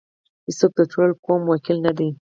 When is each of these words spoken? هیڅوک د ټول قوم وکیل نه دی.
هیڅوک 0.47 0.71
د 0.79 0.81
ټول 0.91 1.09
قوم 1.25 1.41
وکیل 1.47 1.77
نه 1.85 1.91
دی. 1.97 2.09